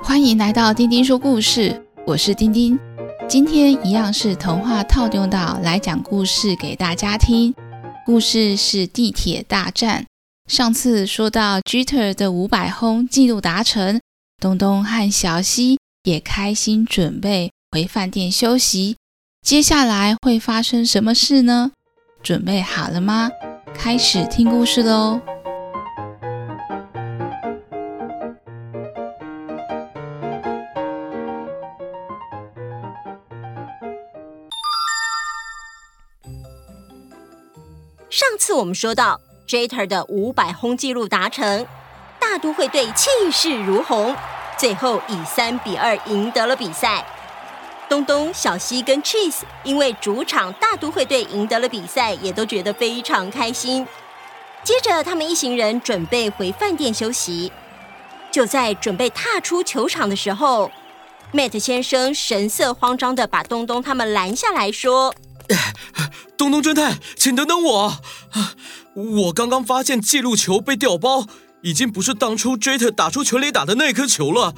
[0.00, 2.78] 欢迎来到丁丁说故事，我是丁丁。
[3.28, 7.54] 今天一样是童话套用到来讲故事给大家听。
[8.06, 10.04] 故事是地铁大战。
[10.46, 14.00] 上次说到 Jeter 的五百轰纪录达成，
[14.40, 18.96] 东东和小西也开心准备回饭店休息。
[19.40, 21.72] 接下来会发生什么事呢？
[22.22, 23.30] 准备好了吗？
[23.74, 25.20] 开始听故事喽！
[38.08, 39.20] 上次我们说到。
[39.46, 41.66] Jeter 的五百轰纪录达成，
[42.18, 44.16] 大都会队气势如虹，
[44.56, 47.04] 最后以三比二赢得了比赛。
[47.88, 53.86] 东东、小西跟 Cheese 因为主场大都会队赢得了比赛，也都觉得非常开心。
[54.62, 57.52] 接着，他们一行人准备回饭店休息。
[58.32, 60.70] 就在准备踏出球场的时候
[61.32, 65.14] ，Matt 先生神色慌张的把东东他们拦下来说。
[66.36, 67.98] 东东侦探，请等等我！
[68.94, 71.26] 我刚刚发现记录球被调包，
[71.62, 74.54] 已经不是当初 Jeter 打出全垒打的那颗球了。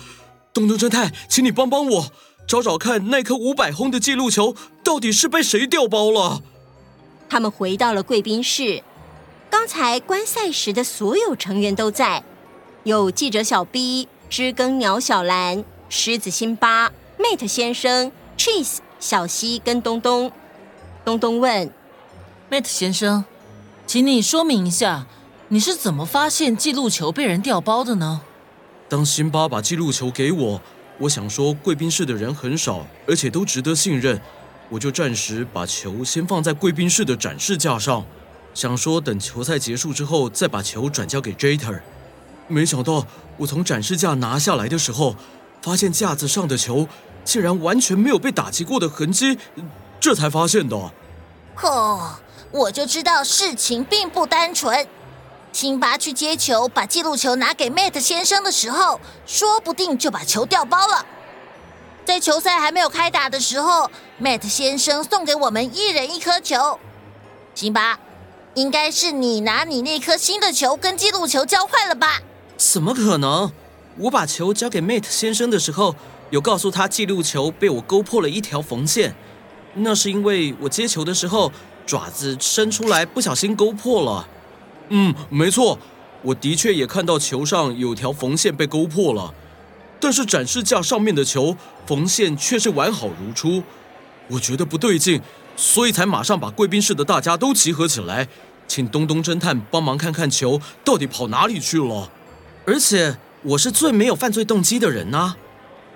[0.54, 2.12] 东东侦探，请你帮帮我，
[2.46, 6.42] 找找看那颗五百轰的记录球到底是被谁调包了。
[7.28, 8.82] 他们回到了贵宾室，
[9.50, 12.22] 刚才观赛时的所有成员都在，
[12.84, 20.30] 有记者小 B、知更鸟小兰、狮子辛巴、Mate 先生、Cheese、小西跟东东。
[21.04, 21.70] 东东问
[22.48, 23.24] ：“Mate 先生，
[23.86, 25.06] 请你说明一下，
[25.48, 28.20] 你是怎么发现记录球被人调包的呢？”
[28.88, 30.60] 当辛巴把记录球给我，
[30.98, 34.20] 我想说贵宾室的人很少，而且都值得信任，
[34.70, 38.04] 我就暂时把球先放在贵宾室的展示架上，
[38.54, 41.80] 想说等球赛结束之后再把球转交给 Jeter。
[42.48, 45.16] 没想到我从展示架拿下来的时候，
[45.60, 46.88] 发现架子上的球
[47.24, 49.38] 竟然完全没有被打击过的痕迹。
[50.00, 50.76] 这才发现的。
[51.62, 52.14] 哦，
[52.52, 54.86] 我就知道事情并不单纯。
[55.56, 61.06] 辛巴去接球，把记录球拿给 Matt 先生的时候，说不定就把球调包了。
[62.04, 63.90] 在球赛还没有开打的时候
[64.20, 66.78] ，Matt 先生送给我们一人一颗球。
[67.54, 67.98] 辛巴，
[68.52, 72.20] 应该是你拿你那颗新的球跟记录球交换了吧？
[72.58, 73.50] 怎么可能？
[74.00, 75.96] 我把球交给 Matt 先生的时候，
[76.28, 79.16] 有告诉他记录球被我勾破了一条缝线。
[79.72, 81.50] 那是因为我接球的时候
[81.86, 84.28] 爪子伸出来，不小心勾破了。
[84.88, 85.78] 嗯，没错，
[86.22, 89.34] 我的确也看到球上有条缝线被勾破了，
[90.00, 93.62] 但是展示架上面的球缝线却是完好如初。
[94.28, 95.20] 我觉得不对劲，
[95.56, 98.28] 所以才马上把贵宾室的大家都集合起来，
[98.66, 102.10] 请东东侦探帮忙看看球到底跑哪里去了。
[102.64, 105.36] 而且我是最没有犯罪动机的人啊，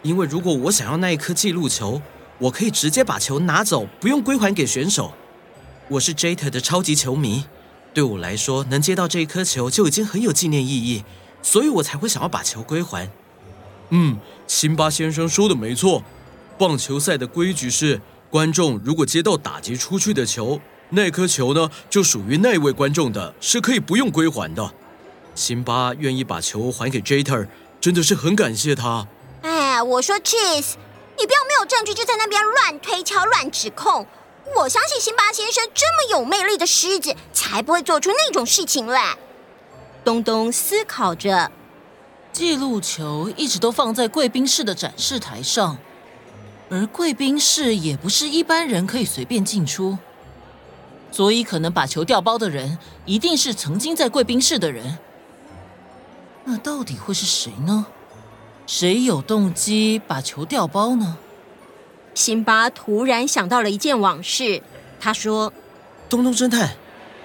[0.03, 2.01] 因为如果我想要那一颗记录球。
[2.41, 5.13] 我可以直接把球拿走，不用归还给选手。
[5.89, 7.45] 我是 Jeter 的超级球迷，
[7.93, 11.05] 对我来说，能接到这一颗球就已经很有纪念意义，
[11.43, 13.11] 所以我才会想要把球归还。
[13.91, 16.03] 嗯，辛巴先生说的没错，
[16.59, 18.01] 棒球赛的规矩是，
[18.31, 24.73] 观众如果接到打击出去的球，那颗球呢就属于那位观众的，是可以不用归还的。
[25.35, 27.49] 辛巴愿意把球还给 Jeter，
[27.81, 29.09] 真的是很感谢他。
[29.43, 30.75] 哎，我说 Cheese。
[31.19, 34.07] 你不要没有证据就在那边乱推敲、乱指控。
[34.57, 39.17] 我相信辛巴先生这么有魅力的狮子，才不会做出那种事情来。
[40.05, 41.51] 东东思考着，
[42.33, 45.79] 记录球一直都放在贵宾室的展示台上，
[46.69, 49.99] 而贵宾室也不是一般人可以随便进出，
[51.13, 54.99] 所以可能把球调包的人一定是曾经在贵宾室的人。
[56.45, 57.87] 那到底会是谁呢？
[58.67, 61.19] 谁有动机把球调包呢？
[62.15, 64.63] 辛巴突然想到了一件往事，
[64.99, 65.53] 他说
[66.09, 66.77] ：“东东侦探，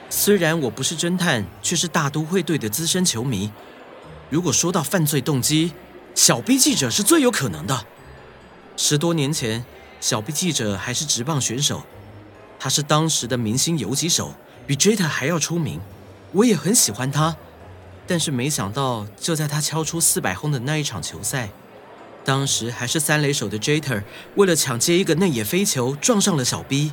[0.09, 3.51] 虽然我不是侦探，却是大都会队的资深球迷。
[4.29, 5.73] 如果说到犯罪动机，
[6.13, 7.85] 小 B 记者是最有可能的。
[8.77, 9.65] 十多年前，
[9.99, 11.83] 小 B 记者还是职棒选手，
[12.59, 14.33] 他是当时的明星游击手，
[14.65, 15.79] 比 Jeter 还要出名。
[16.31, 17.35] 我也很喜欢他。”
[18.07, 21.49] 但是没想到，就在他敲出四百轰的那一场球赛，
[22.25, 24.03] 当时还是三垒手的 Jeter
[24.35, 26.91] 为了抢接一个内野飞球，撞上了小 B。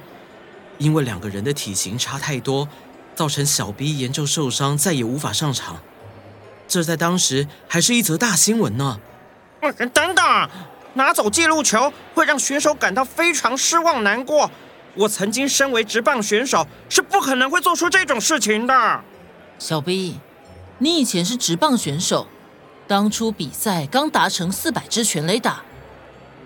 [0.78, 2.68] 因为两个人的体型差太多，
[3.14, 5.80] 造成小 B 严重受伤，再也无法上场。
[6.68, 9.00] 这在当时还是一则大新闻呢。
[9.60, 10.50] 等等，
[10.94, 14.50] 拿走记录球会让选手感到非常失望难过。
[14.94, 19.04] 我曾经身为职棒选手，是不可能会做出这种事情的。
[19.58, 20.18] 小 B，
[20.78, 22.26] 你以前是职棒选手，
[22.92, 25.62] 当初比赛刚达成四百支全垒打，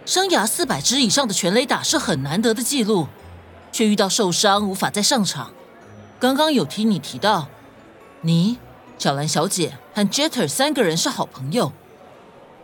[0.05, 3.09] 生涯四百支以上的全垒打是很难得的记录，
[3.73, 5.51] 却遇到受伤无法再上场。
[6.21, 7.49] 刚刚有听你提到，
[8.21, 8.59] 你、
[8.97, 11.73] 小兰小姐和 Jeter 三个人是好朋友，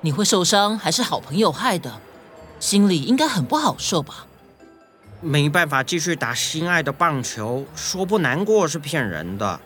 [0.02, 1.98] 你会受伤还是好朋友害的，
[2.60, 4.26] 心里应该很不好受吧？
[5.20, 9.58] 没办法继续打心爱的棒球，说不难过是骗人的。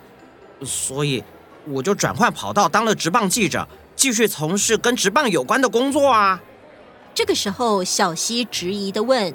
[0.64, 1.22] 所以
[1.66, 6.40] 我就转换跑道当了职棒记者，继续从事跟职棒有关的工作啊。
[7.14, 9.34] 这个时候，小西质疑的问：“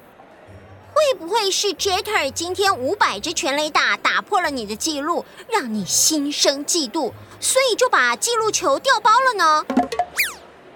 [0.94, 9.66] 会不会是 Jeter 今天五百只全垒打打破了你的记录，让你心生嫉妒，所以就把记录球调包了呢？”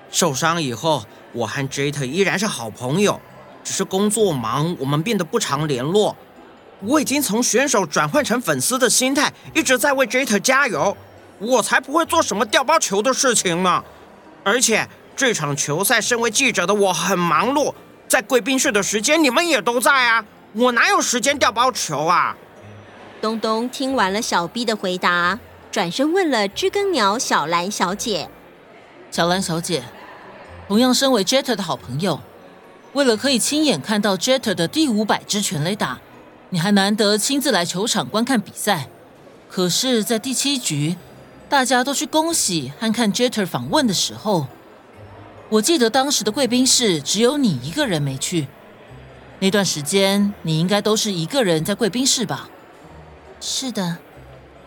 [0.10, 3.22] 受伤以后，我和 Jeter 依然是好朋友，
[3.64, 6.16] 只是工作忙，我们变得不常联络。
[6.82, 10.98] 我已经从选手转换成粉丝的心态，一直在为 Jeter 加油。
[11.40, 13.84] 我才不会做什么掉包球的事情呢。
[14.44, 17.74] 而且这场球赛，身为记者的我很忙碌，
[18.08, 22.36] 在贵宾室的时间你们也都在啊，我哪有时间掉包球啊？
[23.22, 25.40] 东东听完了小 B 的回答，
[25.72, 28.30] 转身问了知更鸟小兰小姐
[29.10, 29.84] ：“小兰小姐，
[30.68, 32.20] 同样身为 Jeter 的好朋友，
[32.94, 36.00] 为了可以亲眼看到 Jeter 的第五百支全垒打。”
[36.52, 38.88] 你还难得亲自来球场观看比赛，
[39.50, 40.96] 可是，在第七局，
[41.56, 44.48] 大家都去恭喜和看 Jeter 访问的时候，
[45.48, 48.50] 我记得当时的贵宾室只有你一个人没去。
[49.40, 52.50] 那段时间，你应该都是一个人在贵宾室吧？
[53.40, 54.00] 是的，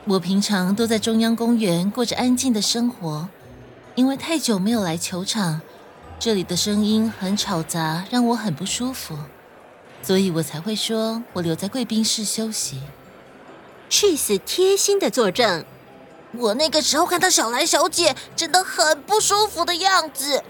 [0.06, 3.29] 我平常都在中央公园过着安静的生活，
[3.94, 5.61] 因为太久没有来球场，
[6.19, 9.14] 这里的声音很吵杂，让我很不舒服。
[10.02, 12.81] 所以我才会说，我留在贵宾室休息。
[13.91, 15.67] Cheese 贴心的作证，
[16.36, 20.42] 我那个时候看到小兰小姐真的很不舒服的样子。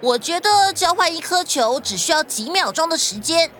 [0.00, 3.50] 我觉得交换一颗球只需要几秒钟的时间，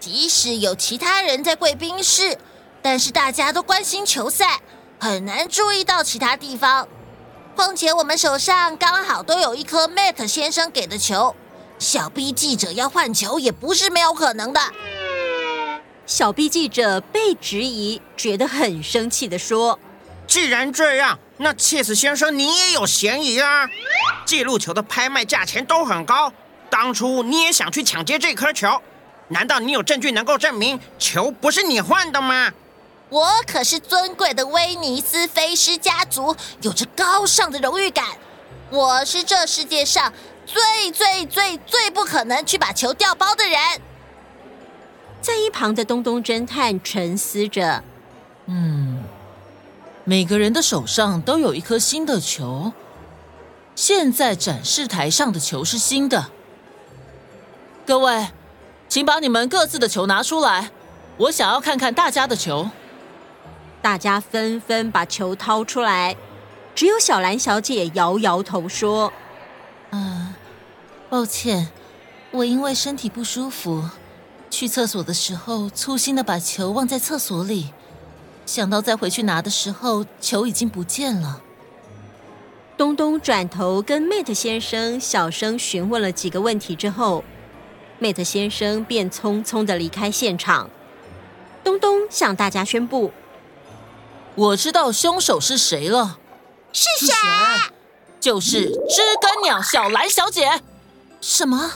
[0.00, 2.38] 即使有其他人在贵宾室，
[2.82, 4.60] 但是大家都关心球赛，
[4.98, 6.88] 很难注意到其他地方。
[7.56, 11.34] 况且我们手上刚好都有一颗 Matt 先生给的球。
[11.78, 14.60] 小 B 记者要换球也不是没有可能的。
[16.06, 19.78] 小 B 记者被质疑，觉得很生气地说
[20.28, 23.68] ：“既然这样，那切斯先生你也有嫌疑啊！
[24.24, 26.32] 记录球的拍卖价钱都很高，
[26.70, 28.80] 当初你也想去抢劫这颗球，
[29.28, 32.52] 难道你有证据能够证明球不是你换的吗？”
[33.10, 38.04] 我可是尊贵的威尼斯飞狮家族，有着高尚的荣誉感。
[38.70, 40.12] 我是这世界上。
[40.44, 43.60] 最最最最不可能去把球调包的人，
[45.20, 47.84] 在一旁的东东侦探沉思着。
[48.46, 48.97] 嗯，
[50.08, 52.72] 每个人的手上都有一颗新的球，
[53.74, 56.30] 现在展示台上的球是新的。
[57.86, 58.28] 各位，
[58.88, 60.70] 请把你们各自的球拿出来，
[61.18, 62.70] 我想要看看大家的球。
[63.82, 66.16] 大家纷纷把球掏出来，
[66.74, 69.12] 只有小兰小姐摇摇头说。
[69.90, 70.34] 嗯，
[71.10, 71.68] 抱歉，
[72.30, 73.84] 我因为身体不舒服，
[74.48, 77.74] 去厕所的时候粗心的把球忘在厕所里，
[78.48, 81.42] 想到再回去拿的时候，球已经不见了。
[82.78, 87.22] 东东转头跟 Mate 先生小声询问了几个问题之后
[88.00, 90.70] ，Mate 先生便匆匆的离开现场。
[91.62, 93.12] 东东向大家宣布
[94.34, 96.18] ：“我知道凶手是谁了。”
[96.72, 97.12] 是谁？
[98.18, 100.62] 就是知更鸟小兰小姐。
[101.20, 101.72] 什么？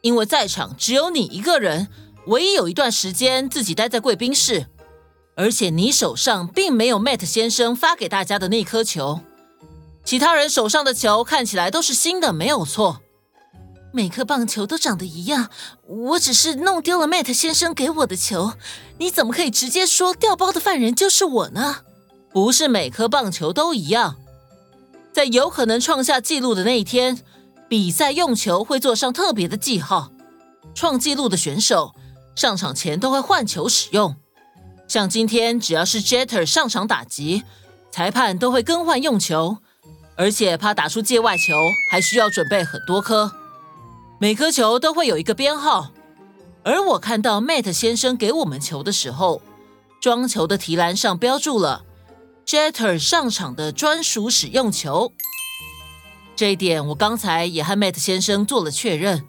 [0.00, 1.88] 因为在场只有你一个人，
[2.28, 4.68] 唯一有一段时间自己待在贵宾室，
[5.40, 9.20] 而且你手上并没有 Matt 先生发给大家的那颗球，
[10.04, 13.00] 其他人手上的球看起来都是新的，没有错。
[13.90, 15.48] 每颗棒球都长得一样，
[15.86, 18.52] 我只是弄丢了 Matt 先生给我的球，
[18.98, 21.78] 你怎么可以直接说调包的犯人就是我呢？
[22.34, 24.16] 不是每颗棒球都一样。
[25.10, 27.18] 在有可能创下纪录的那一天，
[27.66, 30.12] 比赛用球会做上特别的记号。
[30.74, 31.94] 创纪录的选手
[32.36, 34.16] 上场前都会换球使用。
[34.90, 37.44] 像今天只要是 Jeter 上场打击，
[37.92, 39.58] 裁判都会更换用球，
[40.16, 41.54] 而且怕打出界外球，
[41.92, 43.30] 还需要准备很多颗。
[44.18, 45.92] 每颗球都会有一个编号。
[46.64, 49.40] 而我看到 Matt 先生给我们球的时候，
[50.00, 51.84] 装球的提篮上标注了。
[52.44, 55.12] Jeter 上场的专属使用球，
[56.34, 59.24] 这一点我刚才也和 Matt 先生做了确认。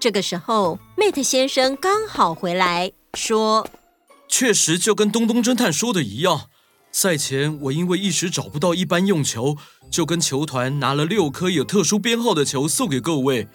[0.00, 3.68] 这个时候，Matt 先生刚好回来，说
[4.36, 6.50] ：“确实就跟东东侦探说的一样，
[6.90, 9.56] 赛前我因为一时找不到一般用球，
[9.88, 13.46] 就跟球团拿了六颗有特殊编号的球送给各位。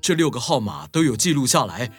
[0.00, 1.92] 这六个号码都有记录下来，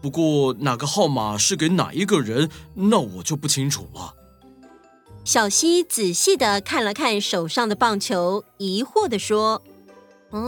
[0.00, 4.14] 不过哪个号码是给哪一个人，那我就不清楚了。
[5.22, 9.62] 小西仔细的看了看手上的棒球，疑惑的说
[10.32, 10.40] ：“嗯，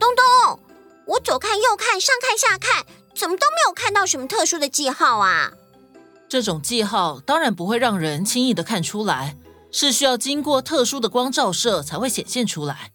[0.00, 0.58] 东东，
[1.06, 2.84] 我左看右看，上看下看，
[3.14, 5.52] 怎么都没有看到什么特殊的记号啊？
[6.34, 9.36] 这种记号当然不会让人轻易的看出来，
[9.70, 12.90] 是需要经过特殊的光照射才会显现出来。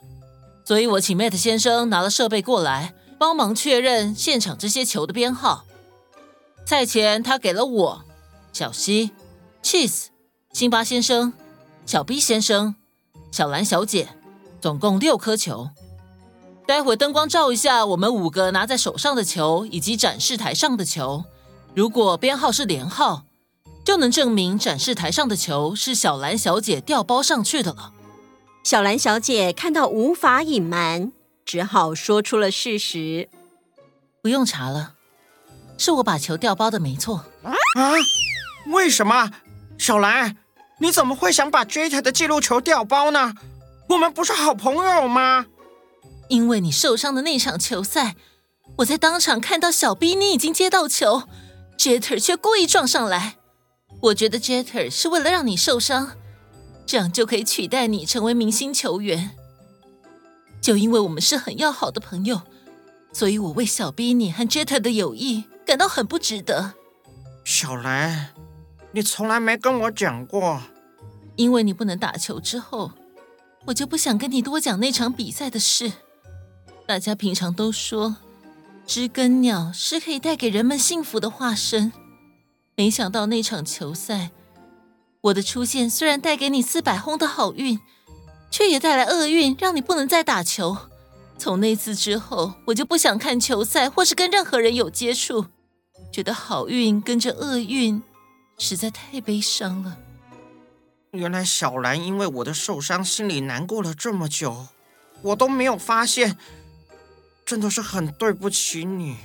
[0.66, 5.64] 所以我请 Matt 先生拿了设备过来，帮忙确认现场这些球的编号。
[6.66, 8.04] 赛前他给了我
[8.52, 9.12] 小西、
[9.64, 10.08] Cheese。”
[10.52, 11.32] 辛巴先生、
[11.86, 12.76] 小 B 先生、
[13.32, 14.10] 小兰小姐，
[14.60, 15.70] 总共六颗球。
[16.68, 21.24] 待会灯光照一下我们五个拿在手上的球以及展示台上的球，
[21.74, 23.24] 如果编号是连号，
[23.90, 27.92] 就能证明展示台上的球是小兰小姐调包上去的了。
[28.64, 31.12] 小兰小姐看到无法隐瞒，
[31.44, 33.30] 只好说出了事实。
[34.22, 34.94] 不用查了，
[35.76, 37.26] 是我把球调包的，没错。
[37.42, 37.56] 啊？
[38.68, 39.32] 为什么？
[39.80, 40.38] 小兰，
[40.78, 43.34] 你怎么会想把 Jeter 的记录球调包呢？
[43.88, 45.48] 我们不是好朋友吗？
[46.28, 48.16] 因为你受伤的那场球赛，
[48.78, 51.24] 我在当场看到小 B 你已经接到球
[51.76, 53.38] ，Jeter 却故意撞上来。
[54.02, 56.12] 我觉得 Jeter 是为了让你受伤，
[56.86, 59.32] 这样就可以取代你成为明星球员。
[60.62, 62.42] 就因为我们是很要好的朋友，
[63.12, 66.74] 所以我为小 B 你和 Jeter 的友谊感到很不值得。
[67.44, 68.30] 小兰。
[68.92, 70.60] 你从来没跟我讲过，
[71.36, 72.92] 因为你不能打球之后，
[73.66, 75.92] 我就不想跟你多讲那场比赛的事。
[76.88, 78.16] 大家平常都说，
[78.88, 81.94] 知更鸟是可以带给人们幸福的化身，
[82.80, 84.32] 没想到那场球赛，
[85.20, 87.78] 我的出现虽然带给你四百轰的好运，
[88.50, 90.78] 却也带来厄运，让你不能再打球。
[91.38, 95.48] 从那次之后，我就不想看球赛，或是跟任何人有接触，
[96.10, 98.02] 觉得好运跟着厄运。
[98.58, 99.98] 实在太悲伤了。
[101.12, 104.68] 原来小兰因为我的受伤，心里难过了这么久，
[105.22, 106.38] 我都没有发现，
[107.46, 109.18] 真的是很对不起你。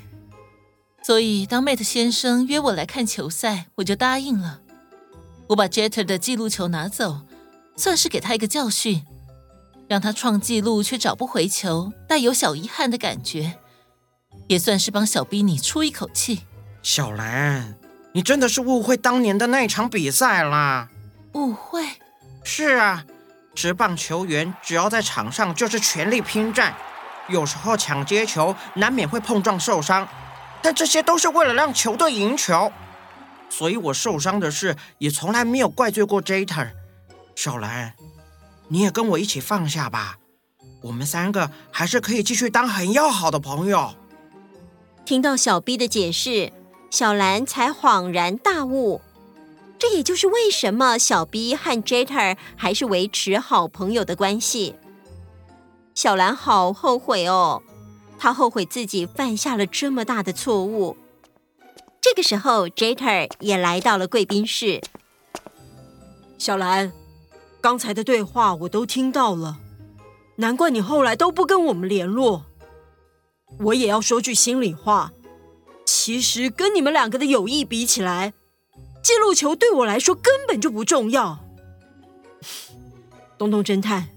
[1.05, 4.61] 所以当 Mate 先生约我来看球赛，我就答应了。
[5.49, 7.21] 我把 Jeter 的记录球拿走，
[7.77, 9.05] 算是给他一个教训，
[9.87, 13.59] 让他创纪录却找不回球，带有小遗憾的感觉，
[14.49, 16.45] 也算是帮小 B 你出一口气。
[16.83, 17.75] 小兰。
[18.13, 20.89] 你真的是误会当年的那场比赛啦！
[21.33, 21.85] 误会？
[22.45, 23.05] 是啊，
[23.55, 26.75] 职棒球员只要在场上就是全力拼战，
[27.29, 30.09] 有时候抢接球难免会碰撞受伤，
[30.65, 32.73] 但这些都是为了让球队赢球。
[33.51, 36.71] 所以我受伤的事也从来没有怪罪过 Jeter。
[37.37, 37.93] 小兰，
[38.69, 40.17] 你也跟我一起放下吧，
[40.85, 43.95] 我们三个还是可以继续当很要好的朋友。
[45.05, 46.51] 听到小 B 的解释。
[46.91, 49.01] 小兰才恍然大悟，
[49.81, 54.77] 这也就是为什么小 B 和 Jeter 还是维持好朋友的关系。
[55.93, 57.65] 小兰好后悔哦，
[58.19, 60.97] 他后悔自己犯下了这么大的错误。
[62.01, 64.81] 这个时候，Jeter 也来到了贵宾室。
[66.39, 66.93] 小兰，
[67.61, 69.59] 刚才的对话我都听到了，
[70.37, 72.45] 难怪你后来都不跟我们联络。
[73.61, 75.13] 我也要说句心里话。
[75.87, 78.35] 其实跟你们两个的友谊比起来，
[79.03, 81.39] 记录球对我来说根本就不重要。
[83.39, 84.09] 东东侦探，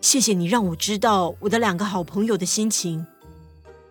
[0.00, 3.06] 谢谢你让我知道我的两个好朋友的心情。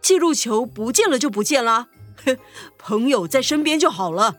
[0.01, 1.87] 记录球不见了就不见了，
[2.77, 4.37] 朋友在身边就好了。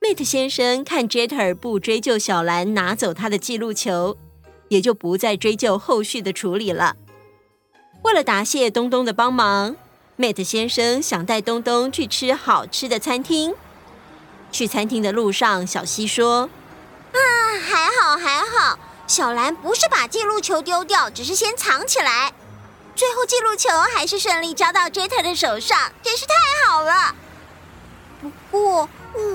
[0.00, 4.16] Mate 先生看 Jeter 不追究小兰拿走他的记录球，
[4.68, 6.96] 也就不再追究后续的处理了。
[8.02, 9.76] 为了答谢东东的帮忙。
[10.16, 13.54] ，Mate 先生想带东东去吃好吃的餐厅。
[14.52, 16.48] 去餐厅的路上，小西说
[17.12, 17.18] ：“啊，
[17.62, 22.32] 还好还好，小兰不是把记录球丢掉，只是先藏起来。
[23.00, 26.34] 最后记录球还是顺利交到 Jeter 的手上，真是太
[26.66, 27.14] 好了。
[28.20, 28.86] 不过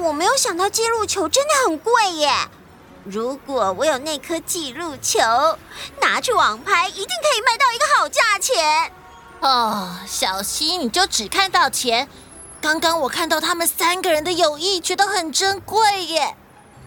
[0.03, 2.31] 我没有想到记录球真的很贵耶。
[3.05, 5.19] 如果我有那颗记录球，
[5.99, 8.91] 拿去网拍，一定可以卖到一个好价钱。”
[9.41, 12.07] 哦，小希，你就只看到钱。
[12.61, 16.35] 刚刚我看到他们三个人的友谊，觉得很珍贵耶。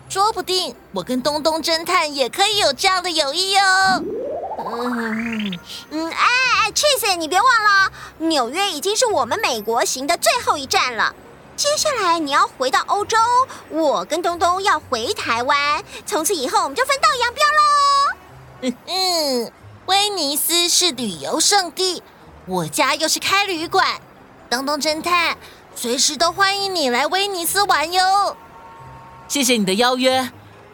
[0.09, 4.05] 说不定我跟东东侦探也可以有这样的友谊哦。
[4.59, 5.59] 嗯
[5.91, 6.27] 嗯，哎
[6.65, 11.15] 哎，Cheese，你别忘了，纽约已经是我们美国行的最后一站了。
[11.57, 13.17] 接下来你要回到欧洲，
[13.69, 18.75] 我跟东东要回台湾，从此以后我们就分道扬镳喽。
[18.87, 19.53] 嗯，
[19.87, 22.03] 威尼斯是旅游胜地，
[22.47, 24.01] 我家又是开旅馆，
[24.51, 25.37] 东东侦探
[25.75, 28.37] 随时都欢迎你来威尼斯玩哟。
[29.29, 30.31] 谢谢你的邀约，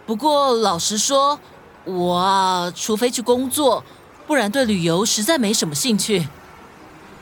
[0.06, 1.38] 不过老实说，
[1.84, 3.84] 我啊，除非去工作，
[4.26, 6.28] 不然对旅游实在没什么兴趣。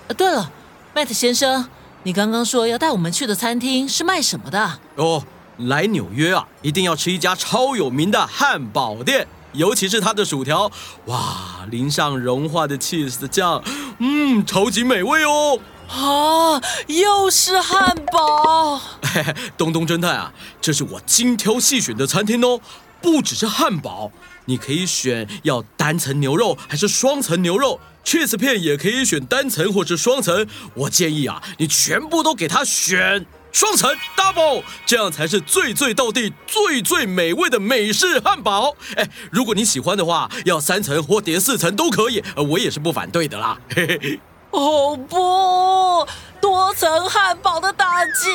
[0.09, 0.50] 呃，对了
[0.95, 1.69] ，Matt 先生。
[2.04, 4.78] 你刚刚说要带我们去的餐厅是卖什么的？
[4.97, 5.23] 哦，
[5.59, 10.69] 来纽约啊，一定要吃一家超有名的汉堡店，尤其是它的薯条，
[11.07, 13.62] 哇，淋上融化的 cheese 酱，
[13.99, 15.61] 嗯，超级美味哦！
[15.88, 18.78] 啊，又是汉堡！
[19.02, 22.61] 嘿嘿，东东侦探啊，这是我精挑细选的餐厅哦，
[23.00, 24.11] 不只是汉堡，
[24.47, 27.81] 你可以选要单层牛肉还是双层牛肉。
[28.05, 30.45] cheese 片也可以选单层或者双层，
[30.75, 38.75] 我建议啊，你全部都给他选双层 double，这样才是最最到地、最最美味的美式汉堡。
[38.97, 43.57] 哎，如果你喜欢的话，要三层或叠四层都可以，我也是不反对的啦。
[43.73, 44.21] 嘿嘿。
[44.51, 46.07] 哦不，
[46.41, 48.31] 多层汉堡的打击，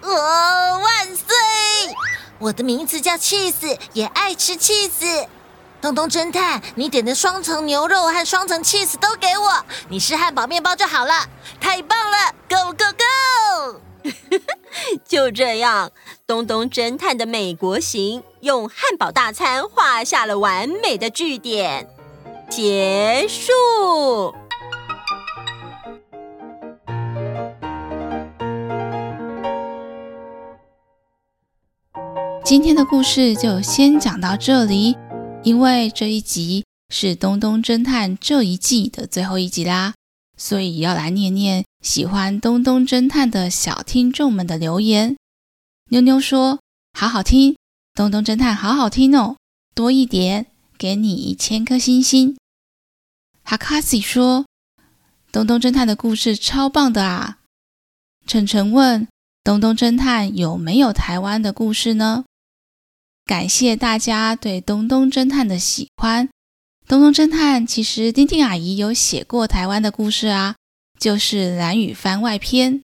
[0.00, 0.69] 啊，
[2.40, 5.26] 我的名字叫 cheese，也爱吃 cheese。
[5.78, 11.28] 东东侦探，你点的双层牛肉和双层 cheese 都给我，你是汉堡面包就好了，
[11.60, 12.16] 太棒了
[12.48, 13.80] ，Go Go Go！
[15.06, 15.90] 就这样，
[16.26, 21.86] 东东侦探的美国行用汉堡大餐画下了完美的句点，
[22.48, 24.34] 结束。
[32.50, 34.96] 今天的故事就先讲到这里。
[35.44, 39.94] 因为这一集是《东东侦探》这一季的最后一集啦，
[40.36, 45.16] 所以要来念念喜欢《东东侦探》的小听众们的留言。
[45.90, 46.58] 妞妞说
[46.98, 47.52] ：“好好听，
[47.94, 49.36] 《东东侦探》好好听哦，
[49.72, 52.36] 多一点，给你一千颗星星。”
[53.44, 54.44] 哈卡西说
[55.30, 57.38] ：“东东侦探的故事超棒的啊！”
[58.26, 59.06] 晨晨问
[59.44, 62.24] ：“东东侦探有没有台湾的故事呢？”
[63.30, 66.26] 感谢大家对《东东侦探》的喜欢。
[66.88, 70.56] 《东东侦探》其实丁丁阿姨有写过台湾的故事啊，
[70.98, 72.82] 就是蓝雨番外篇。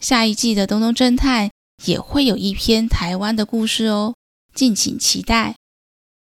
[0.00, 1.46] 下一季的《东东侦探》
[1.84, 4.16] 也会有一篇台湾的故事哦，
[4.52, 5.54] 敬请期待。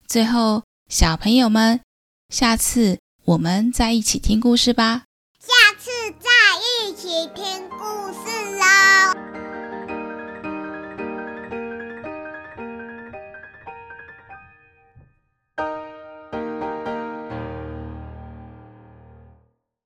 [0.07, 1.81] 最后，小朋友们，
[2.29, 5.03] 下次我们再一起听故事吧。
[5.39, 6.31] 下次再
[6.89, 7.64] 一起听。